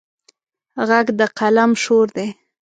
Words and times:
غږ 0.87 1.07
د 1.19 1.21
قلم 1.37 1.71
شور 1.83 2.07
دی 2.17 2.27